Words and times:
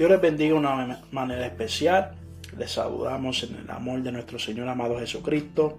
Dios 0.00 0.10
les 0.10 0.20
bendiga 0.22 0.54
de 0.54 0.58
una 0.58 1.02
manera 1.10 1.44
especial. 1.44 2.12
Les 2.56 2.70
saludamos 2.70 3.42
en 3.42 3.56
el 3.56 3.70
amor 3.70 4.02
de 4.02 4.10
nuestro 4.10 4.38
Señor 4.38 4.66
amado 4.66 4.98
Jesucristo. 4.98 5.76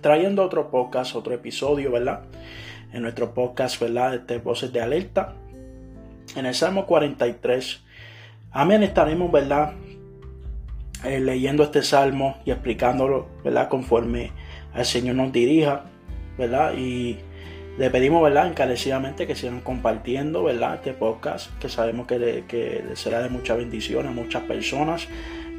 Trayendo 0.00 0.42
otro 0.42 0.70
podcast, 0.70 1.14
otro 1.14 1.34
episodio, 1.34 1.92
¿verdad? 1.92 2.22
En 2.90 3.02
nuestro 3.02 3.34
podcast, 3.34 3.78
¿verdad? 3.78 4.14
Este 4.14 4.38
Voces 4.38 4.72
de 4.72 4.80
Alerta. 4.80 5.34
En 6.36 6.46
el 6.46 6.54
Salmo 6.54 6.86
43. 6.86 7.84
Amén. 8.50 8.82
Estaremos, 8.82 9.30
¿verdad? 9.30 9.74
Eh, 11.04 11.20
leyendo 11.20 11.64
este 11.64 11.82
salmo 11.82 12.38
y 12.46 12.50
explicándolo, 12.50 13.28
¿verdad? 13.44 13.68
Conforme 13.68 14.32
el 14.74 14.86
Señor 14.86 15.16
nos 15.16 15.32
dirija, 15.32 15.84
¿verdad? 16.38 16.72
Y 16.78 17.18
le 17.78 17.90
pedimos, 17.90 18.22
¿verdad? 18.22 18.48
Encarecidamente 18.48 19.26
que 19.26 19.34
sigan 19.34 19.60
compartiendo, 19.60 20.44
¿verdad? 20.44 20.74
Este 20.74 20.92
podcast, 20.92 21.50
que 21.58 21.68
sabemos 21.68 22.06
que, 22.06 22.44
que 22.46 22.84
será 22.94 23.22
de 23.22 23.30
mucha 23.30 23.54
bendición 23.54 24.06
a 24.06 24.10
muchas 24.10 24.42
personas 24.42 25.08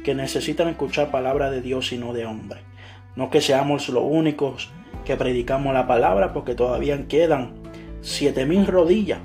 que 0.04 0.14
necesitan 0.14 0.68
escuchar 0.68 1.10
palabra 1.10 1.50
de 1.50 1.60
Dios 1.60 1.92
y 1.92 1.98
no 1.98 2.12
de 2.12 2.26
hombre. 2.26 2.60
No 3.16 3.30
que 3.30 3.40
seamos 3.40 3.88
los 3.88 4.04
únicos 4.04 4.70
que 5.04 5.16
predicamos 5.16 5.74
la 5.74 5.86
palabra, 5.86 6.32
porque 6.32 6.54
todavía 6.54 7.08
quedan 7.08 7.54
siete 8.00 8.46
mil 8.46 8.66
rodillas 8.66 9.18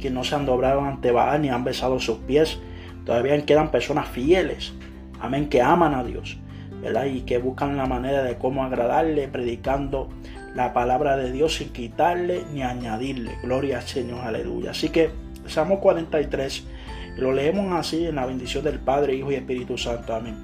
que 0.00 0.10
no 0.10 0.24
se 0.24 0.34
han 0.34 0.46
dobrado 0.46 0.80
ante 0.80 1.12
Baal 1.12 1.42
ni 1.42 1.50
han 1.50 1.62
besado 1.62 2.00
sus 2.00 2.18
pies. 2.18 2.58
Todavía 3.04 3.40
quedan 3.46 3.70
personas 3.70 4.08
fieles, 4.08 4.72
amén, 5.20 5.48
que 5.48 5.62
aman 5.62 5.94
a 5.94 6.02
Dios, 6.02 6.38
¿verdad? 6.82 7.06
Y 7.06 7.20
que 7.20 7.38
buscan 7.38 7.76
la 7.76 7.86
manera 7.86 8.22
de 8.22 8.36
cómo 8.36 8.64
agradarle, 8.64 9.28
predicando 9.28 10.08
la 10.54 10.72
palabra 10.72 11.16
de 11.16 11.32
Dios 11.32 11.56
sin 11.56 11.70
quitarle 11.70 12.44
ni 12.52 12.62
añadirle. 12.62 13.36
Gloria 13.42 13.78
al 13.78 13.84
Señor, 13.84 14.20
aleluya. 14.20 14.72
Así 14.72 14.90
que 14.90 15.10
Salmo 15.46 15.80
43, 15.80 16.64
lo 17.16 17.32
leemos 17.32 17.72
así 17.72 18.06
en 18.06 18.16
la 18.16 18.26
bendición 18.26 18.64
del 18.64 18.78
Padre, 18.78 19.14
Hijo 19.14 19.32
y 19.32 19.36
Espíritu 19.36 19.78
Santo. 19.78 20.14
Amén. 20.14 20.36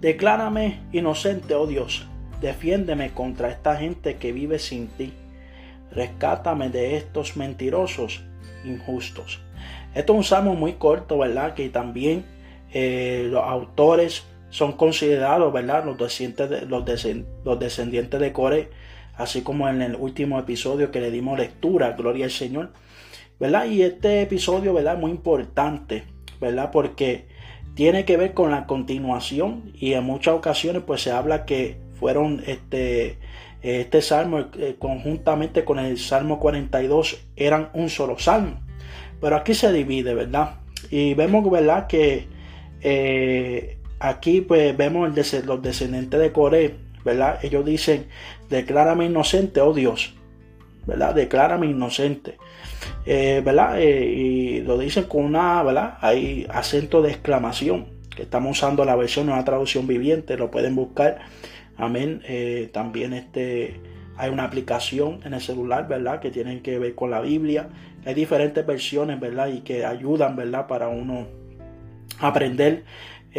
Declárame 0.00 0.80
inocente, 0.92 1.54
oh 1.54 1.66
Dios. 1.66 2.06
Defiéndeme 2.40 3.12
contra 3.12 3.48
esta 3.48 3.76
gente 3.76 4.16
que 4.16 4.32
vive 4.32 4.58
sin 4.58 4.88
ti. 4.88 5.12
Rescátame 5.90 6.68
de 6.68 6.96
estos 6.96 7.36
mentirosos 7.36 8.22
injustos. 8.64 9.40
Esto 9.94 10.12
es 10.12 10.16
un 10.18 10.24
salmo 10.24 10.54
muy 10.54 10.74
corto, 10.74 11.18
¿verdad? 11.18 11.54
Que 11.54 11.70
también 11.70 12.26
eh, 12.72 13.28
los 13.30 13.42
autores 13.42 14.24
son 14.56 14.72
considerados, 14.72 15.52
¿verdad? 15.52 15.84
Los 15.84 15.98
descendientes, 15.98 16.48
de, 16.48 16.66
los, 17.44 17.58
descendientes 17.58 18.18
de 18.18 18.32
Core, 18.32 18.70
así 19.14 19.42
como 19.42 19.68
en 19.68 19.82
el 19.82 19.96
último 19.96 20.38
episodio 20.38 20.90
que 20.90 20.98
le 20.98 21.10
dimos 21.10 21.38
lectura, 21.38 21.92
Gloria 21.92 22.24
al 22.24 22.30
Señor, 22.30 22.72
¿verdad? 23.38 23.66
Y 23.66 23.82
este 23.82 24.22
episodio, 24.22 24.72
¿verdad? 24.72 24.96
Muy 24.96 25.10
importante, 25.10 26.04
¿verdad? 26.40 26.70
Porque 26.70 27.26
tiene 27.74 28.06
que 28.06 28.16
ver 28.16 28.32
con 28.32 28.50
la 28.50 28.66
continuación 28.66 29.72
y 29.74 29.92
en 29.92 30.04
muchas 30.04 30.32
ocasiones 30.32 30.84
pues 30.86 31.02
se 31.02 31.10
habla 31.10 31.44
que 31.44 31.76
fueron 32.00 32.42
este, 32.46 33.18
este 33.60 34.00
salmo 34.00 34.46
eh, 34.58 34.76
conjuntamente 34.78 35.66
con 35.66 35.78
el 35.78 35.98
salmo 35.98 36.40
42 36.40 37.26
eran 37.36 37.68
un 37.74 37.90
solo 37.90 38.18
salmo. 38.18 38.58
Pero 39.20 39.36
aquí 39.36 39.52
se 39.52 39.70
divide, 39.70 40.14
¿verdad? 40.14 40.60
Y 40.90 41.12
vemos, 41.12 41.50
¿verdad? 41.50 41.88
Que 41.88 42.34
eh, 42.80 43.75
aquí 43.98 44.40
pues 44.40 44.76
vemos 44.76 45.10
los 45.44 45.62
descendientes 45.62 46.20
de 46.20 46.32
Coré, 46.32 46.74
¿verdad? 47.04 47.38
Ellos 47.42 47.64
dicen, 47.64 48.06
declárame 48.48 49.06
inocente, 49.06 49.60
oh 49.60 49.72
Dios, 49.72 50.14
¿verdad? 50.86 51.14
Declárame 51.14 51.66
inocente, 51.66 52.36
eh, 53.04 53.42
¿verdad? 53.44 53.80
Eh, 53.80 54.04
y 54.06 54.60
lo 54.60 54.78
dicen 54.78 55.04
con 55.04 55.24
una, 55.24 55.62
¿verdad? 55.62 55.98
Hay 56.00 56.46
acento 56.50 57.02
de 57.02 57.10
exclamación, 57.10 57.86
que 58.14 58.22
estamos 58.22 58.58
usando 58.58 58.84
la 58.84 58.96
versión, 58.96 59.28
una 59.28 59.44
traducción 59.44 59.86
viviente, 59.86 60.36
lo 60.36 60.50
pueden 60.50 60.74
buscar, 60.74 61.18
amén. 61.76 62.22
Eh, 62.26 62.70
también 62.72 63.12
este, 63.12 63.80
hay 64.16 64.30
una 64.30 64.44
aplicación 64.44 65.20
en 65.24 65.34
el 65.34 65.40
celular, 65.40 65.86
¿verdad? 65.88 66.20
Que 66.20 66.30
tienen 66.30 66.62
que 66.62 66.78
ver 66.78 66.94
con 66.94 67.10
la 67.10 67.20
Biblia. 67.20 67.68
Hay 68.04 68.14
diferentes 68.14 68.64
versiones, 68.64 69.20
¿verdad? 69.20 69.48
Y 69.48 69.60
que 69.60 69.84
ayudan, 69.84 70.36
¿verdad? 70.36 70.66
Para 70.66 70.88
uno 70.88 71.26
aprender 72.18 72.84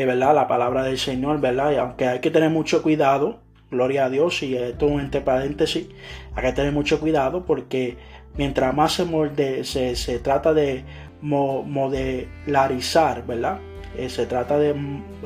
¿verdad? 0.06 0.36
La 0.36 0.48
palabra 0.48 0.84
del 0.84 0.98
Señor, 0.98 1.40
¿verdad? 1.40 1.72
Y 1.72 1.76
aunque 1.76 2.08
hay 2.08 2.20
que 2.20 2.32
tener 2.32 2.50
mucho 2.50 2.84
cuidado, 2.84 3.40
gloria 3.72 4.06
a 4.06 4.10
Dios, 4.10 4.44
y 4.44 4.56
esto 4.56 4.88
es 4.88 5.00
entre 5.00 5.22
paréntesis, 5.22 5.88
hay 6.36 6.44
que 6.44 6.54
tener 6.54 6.72
mucho 6.72 7.00
cuidado 7.00 7.46
porque 7.46 7.98
mientras 8.38 8.74
más 8.74 8.94
se, 8.94 9.96
se, 9.96 10.20
trata 10.20 10.54
de 10.54 10.84
modelarizar, 11.22 13.26
¿verdad? 13.26 13.60
Eh, 13.98 14.10
se 14.10 14.26
trata 14.26 14.60
de 14.60 14.76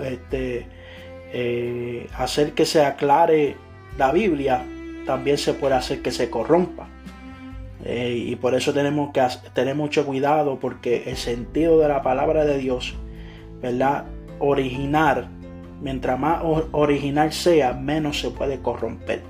este, 0.03 0.65
eh, 1.33 2.07
hacer 2.17 2.53
que 2.53 2.65
se 2.65 2.85
aclare 2.85 3.55
la 3.97 4.11
Biblia, 4.11 4.63
también 5.05 5.37
se 5.37 5.53
puede 5.53 5.75
hacer 5.75 6.01
que 6.01 6.11
se 6.11 6.29
corrompa. 6.29 6.87
Eh, 7.83 8.25
y 8.27 8.35
por 8.35 8.53
eso 8.53 8.73
tenemos 8.73 9.11
que 9.11 9.25
tener 9.53 9.75
mucho 9.75 10.05
cuidado 10.05 10.59
porque 10.59 11.03
el 11.07 11.17
sentido 11.17 11.79
de 11.79 11.87
la 11.87 12.03
palabra 12.03 12.45
de 12.45 12.59
Dios, 12.59 12.95
¿verdad? 13.61 14.05
Original, 14.41 15.27
mientras 15.81 16.19
más 16.19 16.41
original 16.71 17.31
sea, 17.31 17.73
menos 17.73 18.19
se 18.19 18.31
puede 18.31 18.59
corromper. 18.59 19.21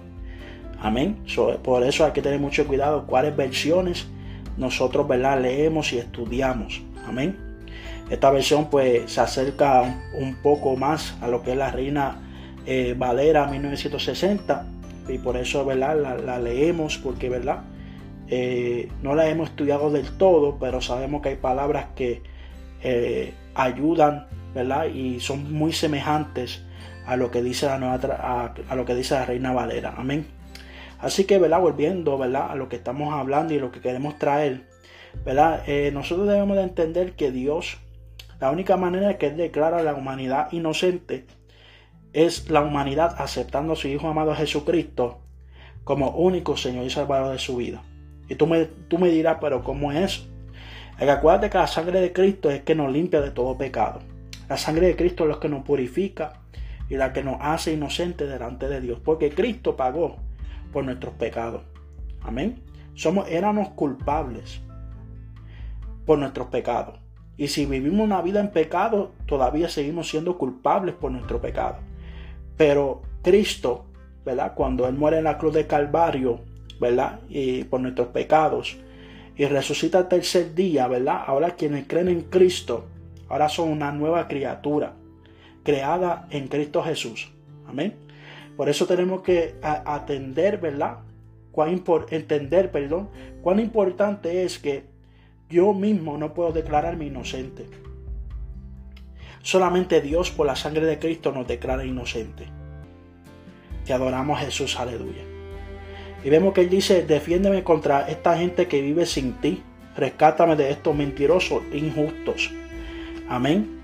Amén. 0.82 1.18
por 1.64 1.84
eso 1.84 2.06
hay 2.06 2.12
que 2.12 2.24
tener 2.24 2.40
mucho 2.40 2.66
cuidado 2.66 3.06
cuáles 3.06 3.36
versiones 3.36 4.08
nosotros 4.58 5.08
¿verdad? 5.08 5.40
leemos 5.40 5.94
y 5.94 6.00
estudiamos. 6.00 6.82
Amén. 7.08 7.38
Esta 8.10 8.32
versión 8.32 8.70
pues 8.70 9.12
se 9.12 9.22
acerca 9.22 9.84
un, 10.20 10.36
poco 10.36 10.76
más 10.76 11.16
a 11.22 11.28
lo 11.28 11.44
que 11.44 11.52
es 11.52 11.58
la 11.58 11.72
Reina 11.72 12.20
eh, 12.66 12.96
Valera 12.98 13.48
1960 13.48 14.66
y 15.08 15.18
por 15.20 15.38
eso 15.38 15.66
¿verdad? 15.66 16.20
La, 16.26 16.40
leemos 16.40 16.98
porque 16.98 17.30
¿verdad? 17.30 17.62
Eh, 18.28 18.90
no 19.02 19.14
la 19.14 19.30
hemos 19.30 19.50
estudiado 19.50 19.92
del 19.92 20.10
todo, 20.18 20.58
pero 20.60 20.82
sabemos 20.82 21.22
que 21.22 21.30
hay 21.30 21.36
palabras 21.36 21.88
que 21.96 22.22
eh, 22.82 23.34
ayudan 23.56 24.26
Y 24.94 25.20
son 25.20 25.54
muy 25.54 25.74
semejantes 25.74 26.64
a 27.06 27.16
lo 27.16 27.32
que 27.32 27.42
dice 27.42 27.66
la 27.66 27.76
a, 27.76 28.76
lo 28.76 28.86
que 28.86 28.96
dice 28.96 29.16
la 29.16 29.26
Reina 29.26 29.52
Valera. 29.52 29.94
Amén. 29.98 30.28
Así 31.00 31.26
que, 31.26 31.40
¿verdad? 31.40 31.60
Volviendo, 31.60 32.18
¿verdad? 32.18 32.52
A 32.52 32.56
lo 32.56 32.70
que 32.70 32.76
estamos 32.76 33.14
hablando 33.14 33.54
y 33.54 33.60
lo 33.60 33.72
que 33.72 33.82
queremos 33.82 34.20
traer, 34.20 34.68
¿verdad? 35.26 35.64
Eh, 35.68 35.92
nosotros 35.94 36.28
debemos 36.28 36.58
de 36.58 36.64
entender 36.64 37.14
que 37.14 37.32
Dios, 37.32 37.80
la 38.40 38.52
única 38.52 38.78
manera 38.78 39.18
que 39.18 39.28
Él 39.28 39.38
declara 39.38 39.80
a 39.80 39.84
la 39.84 39.96
humanidad 39.96 40.52
inocente 40.52 41.26
es 42.14 42.50
la 42.50 42.62
humanidad 42.62 43.16
aceptando 43.18 43.74
a 43.74 43.76
su 43.76 43.88
Hijo 43.88 44.08
amado 44.08 44.36
Jesucristo 44.36 45.22
como 45.84 46.12
único 46.12 46.58
Señor 46.58 46.86
y 46.86 46.90
Salvador 46.90 47.32
de 47.32 47.40
su 47.40 47.56
vida. 47.58 47.82
Y 48.30 48.36
tú 48.36 48.48
me, 48.48 48.66
tú 48.66 48.98
me 48.98 49.10
dirás, 49.10 49.38
pero 49.42 49.64
¿cómo 49.64 49.92
es 49.92 50.00
eso? 50.00 50.28
El 51.00 51.10
acuérdate 51.10 51.50
que 51.50 51.58
la 51.58 51.68
sangre 51.68 52.00
de 52.00 52.14
Cristo 52.14 52.52
es 52.52 52.62
que 52.62 52.76
nos 52.76 52.92
limpia 52.92 53.22
de 53.22 53.32
todo 53.32 53.58
pecado. 53.58 54.02
La 54.52 54.58
sangre 54.58 54.88
de 54.88 54.98
Cristo 54.98 55.24
es 55.24 55.30
la 55.30 55.40
que 55.40 55.48
nos 55.48 55.64
purifica 55.64 56.34
y 56.90 56.98
la 56.98 57.14
que 57.14 57.24
nos 57.24 57.38
hace 57.40 57.72
inocentes 57.72 58.28
delante 58.28 58.68
de 58.68 58.82
Dios, 58.82 59.00
porque 59.00 59.30
Cristo 59.30 59.78
pagó 59.78 60.18
por 60.74 60.84
nuestros 60.84 61.14
pecados. 61.14 61.62
Amén. 62.20 62.62
Somos, 62.94 63.30
éramos 63.30 63.70
culpables 63.70 64.60
por 66.06 66.20
nuestros 66.20 66.48
pecados. 66.48 67.00
Y 67.38 67.48
si 67.48 67.66
vivimos 67.66 68.04
una 68.04 68.22
vida 68.22 68.42
en 68.42 68.52
pecado, 68.52 69.14
todavía 69.26 69.70
seguimos 69.70 70.10
siendo 70.10 70.38
culpables 70.38 70.96
por 70.96 71.14
nuestro 71.14 71.40
pecado. 71.40 71.78
Pero 72.58 73.04
Cristo, 73.22 73.86
¿verdad? 74.26 74.52
Cuando 74.54 74.86
Él 74.86 74.96
muere 74.96 75.20
en 75.20 75.24
la 75.24 75.38
cruz 75.38 75.54
de 75.54 75.66
Calvario, 75.66 76.42
¿verdad? 76.78 77.22
Y 77.30 77.64
por 77.64 77.80
nuestros 77.80 78.10
pecados, 78.10 78.78
y 79.38 79.46
resucita 79.46 80.00
el 80.00 80.08
tercer 80.09 80.54
día, 80.54 80.90
¿verdad? 80.90 81.24
Ahora 81.26 81.52
quienes 81.52 81.88
creen 81.88 82.09
en 82.09 82.24
Cristo, 82.24 82.90
Ahora 83.32 83.48
son 83.48 83.70
una 83.70 83.94
nueva 83.94 84.28
criatura 84.28 84.94
creada 85.64 86.28
en 86.32 86.50
Cristo 86.50 86.84
Jesús. 86.84 87.32
Amén. 87.66 87.96
Por 88.58 88.68
eso 88.68 88.86
tenemos 88.86 89.22
que 89.22 89.56
atender, 89.62 90.58
¿verdad? 90.60 90.98
Cuán 91.54 91.82
entender, 92.10 92.72
perdón, 92.72 93.10
cuán 93.42 93.62
importante 93.62 94.44
es 94.44 94.60
que 94.60 94.84
yo 95.50 95.74
mismo 95.74 96.18
no 96.18 96.34
puedo 96.34 96.52
declararme 96.52 97.06
inocente. 97.06 97.68
Solamente 99.44 100.02
Dios 100.02 100.30
por 100.30 100.46
la 100.46 100.58
sangre 100.58 100.86
de 100.86 101.00
Cristo 101.00 101.32
nos 101.32 101.48
declara 101.48 101.86
inocente. 101.86 102.48
Te 103.86 103.94
adoramos 103.94 104.42
Jesús, 104.42 104.78
aleluya. 104.78 105.24
Y 106.26 106.30
vemos 106.30 106.54
que 106.54 106.62
Él 106.62 106.70
dice, 106.70 107.04
defiéndeme 107.04 107.64
contra 107.64 108.10
esta 108.10 108.38
gente 108.38 108.68
que 108.68 108.82
vive 108.82 109.06
sin 109.06 109.40
ti. 109.40 109.64
Rescátame 109.96 110.58
de 110.58 110.70
estos 110.72 110.94
mentirosos, 110.94 111.64
injustos. 111.72 112.52
Amén. 113.32 113.80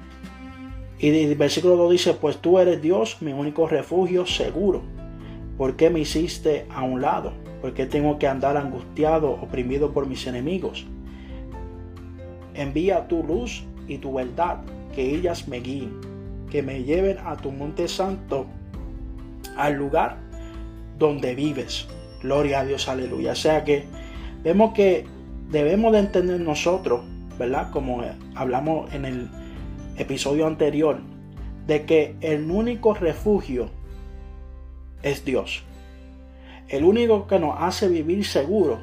Y 1.00 1.08
el 1.08 1.36
versículo 1.36 1.78
2 1.78 1.92
dice, 1.92 2.14
pues 2.16 2.40
tú 2.40 2.60
eres 2.60 2.82
Dios, 2.82 3.22
mi 3.22 3.32
único 3.32 3.66
refugio 3.66 4.26
seguro. 4.26 4.82
¿Por 5.58 5.78
qué 5.78 5.90
me 5.90 6.02
hiciste 6.02 6.66
a 6.70 6.84
un 6.84 7.02
lado? 7.02 7.32
¿Por 7.62 7.74
qué 7.74 7.86
tengo 7.86 8.20
que 8.20 8.28
andar 8.28 8.58
angustiado, 8.58 9.32
oprimido 9.32 9.94
por 9.94 10.06
mis 10.06 10.28
enemigos? 10.28 10.86
Envía 12.56 13.08
tu 13.08 13.24
luz 13.24 13.64
y 13.88 14.00
tu 14.00 14.16
verdad, 14.16 14.58
que 14.94 15.16
ellas 15.16 15.48
me 15.48 15.62
guíen, 15.62 15.94
que 16.52 16.62
me 16.62 16.84
lleven 16.84 17.18
a 17.24 17.38
tu 17.38 17.54
monte 17.54 17.88
santo, 17.88 18.48
al 19.56 19.76
lugar 19.76 20.18
donde 21.00 21.36
vives. 21.36 21.88
Gloria 22.22 22.60
a 22.60 22.66
Dios, 22.66 22.90
aleluya. 22.90 23.32
O 23.32 23.36
sea 23.36 23.64
que 23.64 23.86
vemos 24.44 24.74
que 24.74 25.06
debemos 25.50 25.94
de 25.94 26.00
entender 26.00 26.42
nosotros, 26.42 27.06
¿verdad? 27.38 27.72
Como 27.72 28.04
hablamos 28.36 28.94
en 28.94 29.06
el 29.06 29.30
episodio 29.98 30.48
anterior, 30.48 31.00
de 31.66 31.86
que 31.86 32.16
el 32.22 32.50
único 32.50 32.94
refugio 32.94 33.70
es 35.04 35.26
Dios. 35.26 35.64
El 36.70 36.84
único 36.84 37.28
que 37.28 37.40
nos 37.40 37.56
hace 37.60 37.88
vivir 37.88 38.26
seguro 38.26 38.80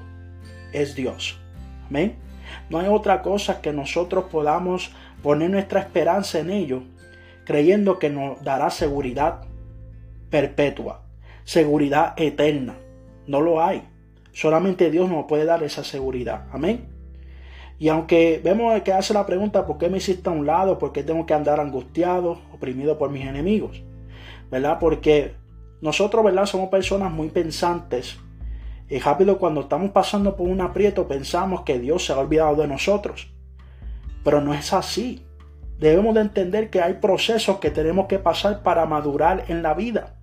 es 0.72 0.94
Dios. 0.94 1.38
Amén. 1.88 2.16
No 2.70 2.78
hay 2.78 2.88
otra 2.88 3.22
cosa 3.22 3.60
que 3.60 3.72
nosotros 3.72 4.26
podamos 4.30 4.92
poner 5.22 5.50
nuestra 5.50 5.80
esperanza 5.80 6.38
en 6.38 6.50
ello, 6.50 6.82
creyendo 7.44 7.98
que 7.98 8.10
nos 8.10 8.42
dará 8.42 8.70
seguridad 8.70 9.42
perpetua, 10.30 11.02
seguridad 11.44 12.14
eterna. 12.16 12.76
No 13.26 13.40
lo 13.40 13.62
hay. 13.62 13.82
Solamente 14.32 14.90
Dios 14.90 15.08
nos 15.08 15.26
puede 15.26 15.44
dar 15.44 15.62
esa 15.62 15.84
seguridad. 15.84 16.46
Amén. 16.52 16.93
Y 17.78 17.88
aunque 17.88 18.40
vemos 18.42 18.80
que 18.82 18.92
hace 18.92 19.14
la 19.14 19.26
pregunta, 19.26 19.66
¿por 19.66 19.78
qué 19.78 19.88
me 19.88 19.98
hiciste 19.98 20.28
a 20.28 20.32
un 20.32 20.46
lado? 20.46 20.78
¿Por 20.78 20.92
qué 20.92 21.02
tengo 21.02 21.26
que 21.26 21.34
andar 21.34 21.60
angustiado, 21.60 22.40
oprimido 22.52 22.98
por 22.98 23.10
mis 23.10 23.26
enemigos? 23.26 23.82
¿Verdad? 24.50 24.78
Porque 24.78 25.34
nosotros, 25.80 26.24
¿verdad? 26.24 26.46
Somos 26.46 26.68
personas 26.68 27.12
muy 27.12 27.28
pensantes. 27.28 28.18
Y 28.88 28.98
rápido 28.98 29.38
cuando 29.38 29.62
estamos 29.62 29.90
pasando 29.90 30.36
por 30.36 30.48
un 30.48 30.60
aprieto 30.60 31.08
pensamos 31.08 31.62
que 31.62 31.78
Dios 31.78 32.04
se 32.04 32.12
ha 32.12 32.18
olvidado 32.18 32.56
de 32.56 32.68
nosotros. 32.68 33.32
Pero 34.22 34.40
no 34.40 34.54
es 34.54 34.72
así. 34.72 35.26
Debemos 35.78 36.14
de 36.14 36.20
entender 36.20 36.70
que 36.70 36.80
hay 36.80 36.94
procesos 36.94 37.58
que 37.58 37.70
tenemos 37.70 38.06
que 38.06 38.18
pasar 38.18 38.62
para 38.62 38.86
madurar 38.86 39.44
en 39.48 39.62
la 39.62 39.74
vida. 39.74 40.16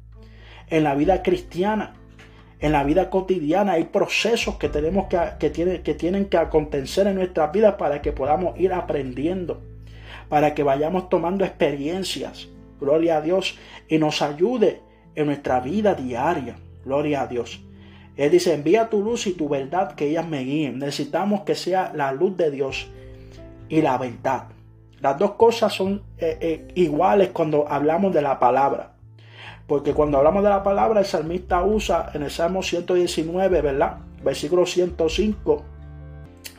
En 0.67 0.83
la 0.83 0.95
vida 0.95 1.21
cristiana. 1.21 1.95
En 2.61 2.71
la 2.71 2.83
vida 2.83 3.09
cotidiana 3.09 3.73
hay 3.73 3.85
procesos 3.85 4.55
que 4.55 4.69
tenemos 4.69 5.07
que, 5.07 5.51
que, 5.51 5.93
tienen 5.95 6.25
que 6.25 6.37
acontecer 6.37 7.07
en 7.07 7.15
nuestras 7.15 7.51
vidas 7.51 7.75
para 7.75 8.03
que 8.03 8.11
podamos 8.11 8.57
ir 8.59 8.71
aprendiendo. 8.71 9.61
Para 10.29 10.53
que 10.53 10.61
vayamos 10.61 11.09
tomando 11.09 11.43
experiencias. 11.43 12.49
Gloria 12.79 13.17
a 13.17 13.21
Dios. 13.21 13.57
Y 13.87 13.97
nos 13.97 14.21
ayude 14.21 14.81
en 15.15 15.25
nuestra 15.25 15.59
vida 15.59 15.95
diaria. 15.95 16.55
Gloria 16.85 17.23
a 17.23 17.27
Dios. 17.27 17.63
Él 18.15 18.29
dice, 18.29 18.53
envía 18.53 18.89
tu 18.89 19.01
luz 19.01 19.25
y 19.25 19.33
tu 19.33 19.49
verdad 19.49 19.95
que 19.95 20.09
ellas 20.09 20.27
me 20.27 20.43
guíen. 20.43 20.77
Necesitamos 20.77 21.41
que 21.41 21.55
sea 21.55 21.91
la 21.95 22.11
luz 22.11 22.37
de 22.37 22.51
Dios 22.51 22.91
y 23.69 23.81
la 23.81 23.97
verdad. 23.97 24.49
Las 24.99 25.17
dos 25.17 25.31
cosas 25.31 25.73
son 25.73 26.03
eh, 26.19 26.37
eh, 26.39 26.67
iguales 26.75 27.29
cuando 27.29 27.67
hablamos 27.67 28.13
de 28.13 28.21
la 28.21 28.37
palabra. 28.37 28.90
Porque 29.71 29.93
cuando 29.93 30.17
hablamos 30.17 30.43
de 30.43 30.49
la 30.49 30.63
palabra, 30.63 30.99
el 30.99 31.05
salmista 31.05 31.63
usa 31.63 32.11
en 32.13 32.23
el 32.23 32.29
Salmo 32.29 32.61
119, 32.61 33.61
¿verdad? 33.61 33.99
Versículo 34.21 34.65
105. 34.65 35.63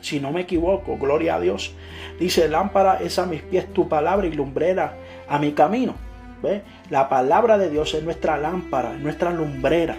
Si 0.01 0.19
no 0.19 0.31
me 0.31 0.41
equivoco, 0.41 0.97
gloria 0.97 1.35
a 1.35 1.39
Dios. 1.39 1.75
Dice, 2.19 2.49
lámpara 2.49 2.97
es 3.03 3.19
a 3.19 3.27
mis 3.27 3.43
pies 3.43 3.71
tu 3.71 3.87
palabra 3.87 4.25
y 4.25 4.31
lumbrera 4.31 4.97
a 5.29 5.37
mi 5.37 5.51
camino. 5.51 5.93
La 6.89 7.07
palabra 7.07 7.59
de 7.59 7.69
Dios 7.69 7.93
es 7.93 8.01
nuestra 8.01 8.39
lámpara, 8.39 8.95
es 8.95 8.99
nuestra 9.01 9.29
lumbrera. 9.29 9.95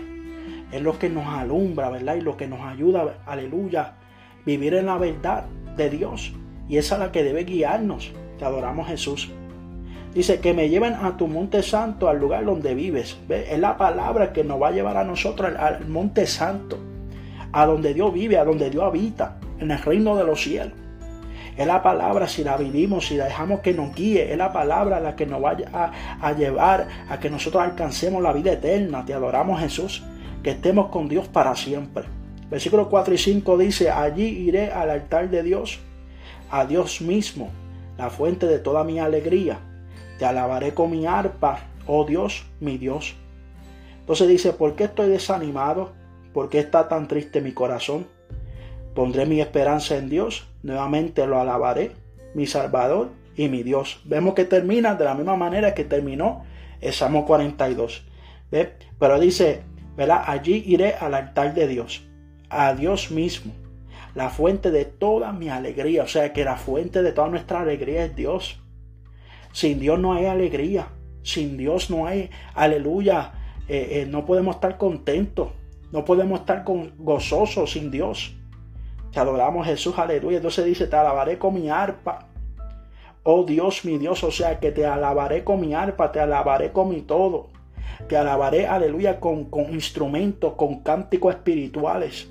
Es 0.73 0.83
lo 0.83 0.99
que 0.99 1.09
nos 1.09 1.29
alumbra, 1.29 1.91
¿verdad? 1.91 2.17
Y 2.17 2.21
lo 2.21 2.37
que 2.37 2.49
nos 2.49 2.63
ayuda, 2.63 3.19
aleluya, 3.27 3.93
vivir 4.45 4.75
en 4.75 4.87
la 4.87 4.99
verdad 4.99 5.45
de 5.77 5.89
Dios. 5.89 6.33
Y 6.69 6.79
esa 6.79 6.97
es 6.97 7.01
la 7.01 7.13
que 7.13 7.23
debe 7.23 7.45
guiarnos. 7.45 8.11
Te 8.41 8.45
adoramos 8.45 8.89
Jesús. 8.89 9.31
Dice 10.15 10.39
que 10.39 10.55
me 10.55 10.69
lleven 10.69 10.95
a 10.95 11.17
tu 11.17 11.27
monte 11.27 11.61
santo, 11.65 12.09
al 12.09 12.21
lugar 12.21 12.45
donde 12.45 12.75
vives. 12.75 13.19
Es 13.29 13.59
la 13.59 13.77
palabra 13.77 14.33
que 14.33 14.45
nos 14.45 14.63
va 14.63 14.69
a 14.69 14.71
llevar 14.71 14.97
a 14.97 15.03
nosotros 15.03 15.53
al 15.59 15.89
monte 15.89 16.27
santo, 16.29 16.79
a 17.53 17.67
donde 17.67 17.95
Dios 17.95 18.15
vive, 18.15 18.39
a 18.39 18.45
donde 18.45 18.71
Dios 18.71 18.85
habita, 18.85 19.39
en 19.59 19.73
el 19.73 19.79
reino 19.83 20.15
de 20.15 20.25
los 20.25 20.41
cielos. 20.41 20.73
Es 21.57 21.67
la 21.67 21.83
palabra, 21.83 22.29
si 22.29 22.45
la 22.45 22.57
vivimos, 22.57 23.07
si 23.07 23.17
la 23.17 23.25
dejamos 23.25 23.61
que 23.61 23.73
nos 23.73 23.93
guíe, 23.95 24.33
es 24.33 24.39
la 24.39 24.53
palabra 24.53 25.01
la 25.01 25.17
que 25.17 25.27
nos 25.27 25.41
vaya 25.41 25.69
a, 26.21 26.33
llevar 26.33 26.87
a 27.09 27.19
que 27.19 27.31
nosotros 27.31 27.63
alcancemos 27.63 28.23
la 28.23 28.33
vida 28.33 28.53
eterna. 28.53 29.05
Te 29.05 29.15
adoramos 29.15 29.61
Jesús, 29.61 30.05
que 30.45 30.51
estemos 30.51 30.89
con 30.91 31.09
Dios 31.09 31.27
para 31.27 31.57
siempre. 31.57 32.05
Versículo 32.51 32.89
4 32.89 33.15
y 33.15 33.19
5 33.19 33.59
dice, 33.59 33.91
allí 33.91 34.27
iré 34.27 34.71
al 34.71 34.91
altar 34.91 35.29
de 35.29 35.43
Dios, 35.43 35.81
a 36.51 36.67
Dios 36.67 37.01
mismo, 37.01 37.51
la 37.99 38.11
fuente 38.11 38.47
de 38.47 38.59
toda 38.61 38.85
mi 38.85 39.01
alegría. 39.01 39.59
Te 40.19 40.25
alabaré 40.25 40.75
con 40.75 40.91
mi 40.91 41.07
arpa, 41.07 41.61
oh 41.87 42.05
Dios, 42.05 42.45
mi 42.61 42.79
Dios. 42.79 43.15
Entonces 44.01 44.29
dice, 44.29 44.53
¿por 44.53 44.77
qué 44.77 44.85
estoy 44.85 45.09
desanimado? 45.09 45.93
¿Por 46.33 46.49
qué 46.49 46.59
está 46.59 46.89
tan 46.89 47.09
triste 47.09 47.41
mi 47.41 47.53
corazón? 47.53 48.07
Pondré 48.95 49.27
mi 49.27 49.41
esperanza 49.41 49.97
en 49.97 50.09
Dios, 50.09 50.47
nuevamente 50.63 51.27
lo 51.27 51.41
alabaré, 51.41 51.93
mi 52.35 52.47
Salvador 52.47 53.11
y 53.37 53.49
mi 53.49 53.63
Dios. 53.63 54.01
Vemos 54.05 54.35
que 54.35 54.45
termina 54.45 54.95
de 54.95 55.05
la 55.05 55.15
misma 55.15 55.37
manera 55.37 55.75
que 55.75 55.85
terminó 55.85 56.45
el 56.81 56.93
Salmo 56.93 57.27
42. 57.27 58.07
¿Ve? 58.51 58.75
Pero 58.99 59.19
dice, 59.19 59.63
¿verdad? 59.97 60.23
Allí 60.27 60.63
iré 60.67 60.95
al 60.95 61.15
altar 61.15 61.55
de 61.55 61.67
Dios, 61.67 62.05
a 62.51 62.75
Dios 62.75 63.11
mismo, 63.11 63.53
la 64.15 64.31
fuente 64.31 64.71
de 64.71 64.85
toda 64.85 65.33
mi 65.33 65.49
alegría. 65.49 66.05
O 66.05 66.09
sea 66.09 66.33
que 66.33 66.45
la 66.45 66.57
fuente 66.57 67.03
de 67.03 67.13
toda 67.13 67.29
nuestra 67.29 67.61
alegría 67.61 68.05
es 68.05 68.15
Dios. 68.15 68.61
Sin 69.55 69.79
Dios 69.79 70.01
no 70.01 70.13
hay 70.13 70.27
alegría. 70.27 70.89
Sin 71.23 71.57
Dios 71.57 71.89
no 71.89 72.07
hay, 72.07 72.29
aleluya, 72.55 73.33
eh, 73.69 74.01
eh, 74.03 74.07
no 74.07 74.27
podemos 74.27 74.57
estar 74.57 74.77
contentos. 74.77 75.51
No 75.93 76.05
podemos 76.05 76.41
estar 76.41 76.65
con, 76.65 76.93
gozosos 76.99 77.71
sin 77.73 77.89
Dios. 77.93 78.35
Te 79.13 79.21
adoramos 79.21 79.65
Jesús, 79.65 79.97
aleluya. 79.97 80.39
Entonces 80.39 80.65
dice, 80.65 80.89
te 80.89 80.97
alabaré 80.97 81.39
con 81.39 81.55
mi 81.55 81.71
arpa. 81.71 82.27
Oh 83.23 83.45
Dios, 83.45 83.85
mi 83.85 83.97
Dios, 83.97 84.25
o 84.25 84.33
sea 84.33 84.59
que 84.59 84.73
te 84.73 84.85
alabaré 84.87 85.45
con 85.45 85.61
mi 85.61 85.73
arpa, 85.73 86.11
te 86.11 86.19
alabaré 86.19 86.73
con 86.73 86.89
mi 86.89 87.03
todo. 87.03 87.51
Te 88.09 88.17
alabaré, 88.17 88.67
aleluya, 88.67 89.21
con, 89.21 89.45
con 89.45 89.73
instrumentos, 89.73 90.55
con 90.55 90.81
cánticos 90.81 91.33
espirituales. 91.33 92.29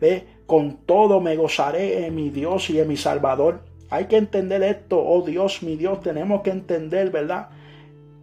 Ve, 0.00 0.26
con 0.46 0.78
todo 0.86 1.20
me 1.20 1.36
gozaré 1.36 2.06
en 2.06 2.14
mi 2.14 2.30
Dios 2.30 2.70
y 2.70 2.80
en 2.80 2.88
mi 2.88 2.96
Salvador. 2.96 3.69
Hay 3.90 4.06
que 4.06 4.16
entender 4.16 4.62
esto, 4.62 5.04
oh 5.04 5.22
Dios, 5.22 5.62
mi 5.62 5.76
Dios, 5.76 6.00
tenemos 6.00 6.42
que 6.42 6.50
entender, 6.50 7.10
¿verdad? 7.10 7.48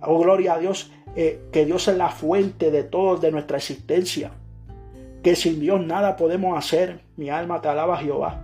Oh 0.02 0.18
gloria 0.20 0.54
a 0.54 0.60
Dios, 0.60 0.92
eh, 1.16 1.42
que 1.52 1.66
Dios 1.66 1.88
es 1.88 1.98
la 1.98 2.10
fuente 2.10 2.72
de 2.72 2.84
todo, 2.84 3.18
de 3.18 3.32
nuestra 3.32 3.58
existencia 3.58 4.32
que 5.28 5.36
sin 5.36 5.60
Dios 5.60 5.86
nada 5.86 6.16
podemos 6.16 6.58
hacer. 6.58 7.02
Mi 7.18 7.30
alma 7.30 7.60
te 7.60 7.68
alaba 7.68 7.98
Jehová. 7.98 8.42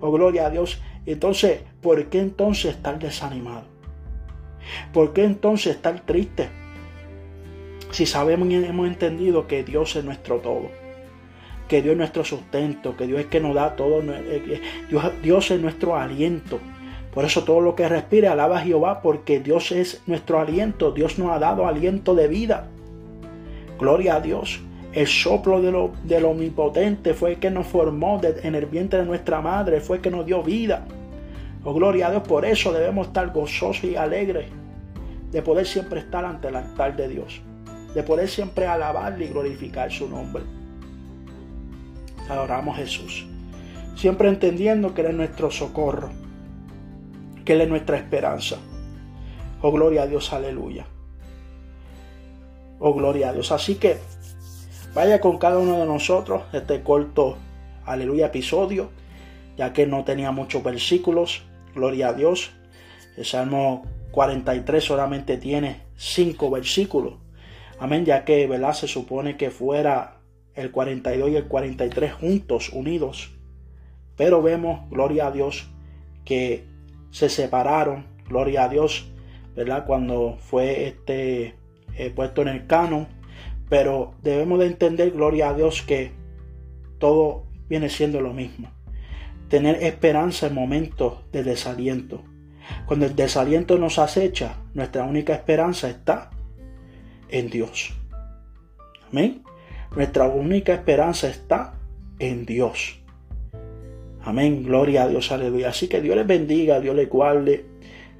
Oh, 0.00 0.10
gloria 0.10 0.46
a 0.46 0.50
Dios. 0.50 0.82
Entonces, 1.06 1.60
¿por 1.80 2.06
qué 2.06 2.18
entonces 2.18 2.74
estar 2.74 2.98
desanimado? 2.98 3.64
¿Por 4.92 5.12
qué 5.12 5.22
entonces 5.24 5.76
estar 5.76 6.00
triste? 6.00 6.48
Si 7.92 8.04
sabemos 8.04 8.48
y 8.48 8.56
hemos 8.56 8.88
entendido 8.88 9.46
que 9.46 9.62
Dios 9.62 9.94
es 9.94 10.04
nuestro 10.04 10.38
todo, 10.38 10.70
que 11.68 11.82
Dios 11.82 11.92
es 11.92 11.98
nuestro 11.98 12.24
sustento, 12.24 12.96
que 12.96 13.06
Dios 13.06 13.20
es 13.20 13.26
que 13.26 13.40
nos 13.40 13.54
da 13.54 13.74
todo, 13.76 14.02
eh, 14.02 14.60
Dios, 15.22 15.50
es 15.50 15.60
nuestro 15.60 15.96
aliento. 15.96 16.58
Por 17.12 17.24
eso 17.24 17.44
todo 17.44 17.60
lo 17.60 17.74
que 17.74 17.88
respire 17.88 18.28
alaba 18.28 18.58
a 18.58 18.60
Jehová, 18.60 19.00
porque 19.00 19.40
Dios 19.40 19.72
es 19.72 20.02
nuestro 20.06 20.38
aliento, 20.38 20.92
Dios 20.92 21.18
nos 21.18 21.32
ha 21.32 21.38
dado 21.38 21.66
aliento 21.66 22.14
de 22.14 22.28
vida. 22.28 22.68
Gloria 23.78 24.16
a 24.16 24.20
Dios. 24.20 24.60
El 24.92 25.06
soplo 25.06 25.60
de 25.60 25.70
lo, 25.70 25.92
del 26.04 26.24
omnipotente 26.24 27.12
fue 27.12 27.32
el 27.32 27.38
que 27.38 27.50
nos 27.50 27.66
formó 27.66 28.20
en 28.22 28.54
el 28.54 28.66
vientre 28.66 29.00
de 29.00 29.04
nuestra 29.04 29.40
madre, 29.40 29.80
fue 29.80 29.96
el 29.96 30.02
que 30.02 30.10
nos 30.10 30.24
dio 30.24 30.42
vida. 30.42 30.86
Oh, 31.64 31.74
gloria 31.74 32.06
a 32.06 32.10
Dios, 32.12 32.22
por 32.22 32.44
eso 32.44 32.72
debemos 32.72 33.08
estar 33.08 33.30
gozosos 33.32 33.84
y 33.84 33.96
alegres 33.96 34.46
de 35.32 35.42
poder 35.42 35.66
siempre 35.66 36.00
estar 36.00 36.24
ante 36.24 36.48
el 36.48 36.56
altar 36.56 36.96
de 36.96 37.08
Dios, 37.08 37.42
de 37.94 38.02
poder 38.02 38.28
siempre 38.28 38.66
alabarle 38.66 39.24
y 39.24 39.28
glorificar 39.28 39.90
su 39.90 40.08
nombre. 40.08 40.44
Adoramos 42.28 42.76
a 42.76 42.78
Jesús, 42.78 43.26
siempre 43.94 44.28
entendiendo 44.28 44.94
que 44.94 45.02
Él 45.02 45.08
es 45.08 45.14
nuestro 45.14 45.50
socorro, 45.50 46.10
que 47.44 47.52
Él 47.52 47.60
es 47.60 47.68
nuestra 47.68 47.96
esperanza. 47.96 48.56
Oh, 49.62 49.72
gloria 49.72 50.02
a 50.02 50.06
Dios, 50.06 50.32
aleluya. 50.32 50.86
Oh, 52.78 52.92
gloria 52.94 53.30
a 53.30 53.32
Dios. 53.32 53.52
Así 53.52 53.76
que 53.76 53.98
Vaya 54.96 55.20
con 55.20 55.36
cada 55.36 55.58
uno 55.58 55.78
de 55.78 55.84
nosotros 55.84 56.44
este 56.54 56.82
corto, 56.82 57.36
aleluya, 57.84 58.28
episodio, 58.28 58.88
ya 59.54 59.74
que 59.74 59.86
no 59.86 60.04
tenía 60.04 60.30
muchos 60.30 60.62
versículos, 60.62 61.42
gloria 61.74 62.08
a 62.08 62.12
Dios. 62.14 62.52
El 63.18 63.26
Salmo 63.26 63.84
43 64.12 64.82
solamente 64.82 65.36
tiene 65.36 65.82
cinco 65.96 66.50
versículos. 66.50 67.16
Amén, 67.78 68.06
ya 68.06 68.24
que 68.24 68.46
¿verdad? 68.46 68.72
se 68.72 68.88
supone 68.88 69.36
que 69.36 69.50
fuera 69.50 70.15
el 70.56 70.70
42 70.70 71.30
y 71.30 71.36
el 71.36 71.46
43 71.46 72.12
juntos, 72.14 72.70
unidos. 72.70 73.32
Pero 74.16 74.42
vemos, 74.42 74.88
gloria 74.90 75.28
a 75.28 75.30
Dios, 75.30 75.68
que 76.24 76.64
se 77.10 77.28
separaron, 77.28 78.06
gloria 78.28 78.64
a 78.64 78.68
Dios, 78.68 79.12
¿verdad? 79.54 79.86
Cuando 79.86 80.38
fue 80.40 80.88
este, 80.88 81.54
eh, 81.94 82.10
puesto 82.14 82.42
en 82.42 82.48
el 82.48 82.66
canon. 82.66 83.06
Pero 83.68 84.14
debemos 84.22 84.58
de 84.58 84.66
entender, 84.66 85.10
gloria 85.10 85.50
a 85.50 85.54
Dios, 85.54 85.82
que 85.82 86.12
todo 86.98 87.44
viene 87.68 87.88
siendo 87.88 88.20
lo 88.20 88.32
mismo. 88.32 88.70
Tener 89.48 89.82
esperanza 89.82 90.46
en 90.46 90.54
momentos 90.54 91.18
de 91.32 91.44
desaliento. 91.44 92.24
Cuando 92.86 93.06
el 93.06 93.14
desaliento 93.14 93.78
nos 93.78 93.98
acecha, 93.98 94.56
nuestra 94.74 95.04
única 95.04 95.34
esperanza 95.34 95.88
está 95.88 96.30
en 97.28 97.50
Dios. 97.50 97.92
Amén. 99.10 99.45
Nuestra 99.94 100.26
única 100.26 100.74
esperanza 100.74 101.28
está 101.28 101.74
en 102.18 102.44
Dios. 102.44 103.00
Amén. 104.22 104.64
Gloria 104.64 105.04
a 105.04 105.08
Dios. 105.08 105.30
Aleluya. 105.30 105.68
Así 105.68 105.88
que 105.88 106.00
Dios 106.00 106.16
les 106.16 106.26
bendiga, 106.26 106.80
Dios 106.80 106.96
les 106.96 107.08
guarde. 107.08 107.64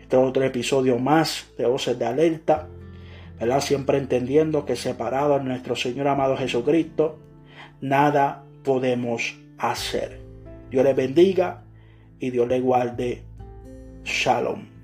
Este 0.00 0.16
es 0.16 0.22
otro 0.22 0.44
episodio 0.44 0.98
más 0.98 1.48
de 1.58 1.66
Voces 1.66 1.98
de 1.98 2.06
Alerta. 2.06 2.68
¿verdad? 3.38 3.60
Siempre 3.60 3.98
entendiendo 3.98 4.64
que 4.64 4.76
separado 4.76 5.38
de 5.38 5.44
nuestro 5.44 5.76
Señor 5.76 6.08
amado 6.08 6.36
Jesucristo, 6.36 7.18
nada 7.80 8.44
podemos 8.64 9.36
hacer. 9.58 10.20
Dios 10.70 10.84
les 10.84 10.96
bendiga 10.96 11.62
y 12.18 12.30
Dios 12.30 12.48
les 12.48 12.62
guarde. 12.62 13.22
Shalom. 14.04 14.75